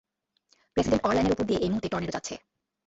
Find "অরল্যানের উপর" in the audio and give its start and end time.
1.05-1.45